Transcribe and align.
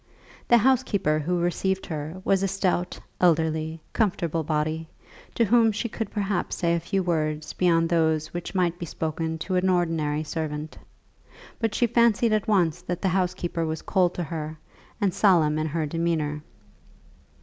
The 0.47 0.57
housekeeper 0.57 1.19
who 1.19 1.37
received 1.39 1.85
her 1.85 2.19
was 2.25 2.41
a 2.41 2.47
stout, 2.47 2.99
elderly, 3.19 3.79
comfortable 3.93 4.41
body, 4.43 4.87
to 5.35 5.45
whom 5.45 5.71
she 5.71 5.87
could 5.87 6.09
perhaps 6.09 6.55
say 6.55 6.73
a 6.73 6.79
few 6.79 7.03
words 7.03 7.53
beyond 7.53 7.87
those 7.87 8.33
which 8.33 8.55
might 8.55 8.79
be 8.79 8.87
spoken 8.87 9.37
to 9.37 9.53
an 9.57 9.69
ordinary 9.69 10.23
servant; 10.23 10.75
but 11.59 11.75
she 11.75 11.85
fancied 11.85 12.33
at 12.33 12.47
once 12.47 12.81
that 12.81 13.03
the 13.03 13.09
housekeeper 13.09 13.63
was 13.63 13.83
cold 13.83 14.15
to 14.15 14.23
her, 14.23 14.57
and 14.99 15.13
solemn 15.13 15.59
in 15.59 15.67
her 15.67 15.85
demeanour. 15.85 16.41